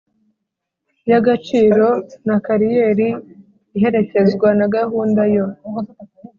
y 1.09 1.13
agaciro 1.19 1.87
na 2.27 2.35
kariyeri 2.45 3.09
iherekezwa 3.77 4.49
na 4.59 4.67
gahunda 4.75 5.21
yo 5.35 5.45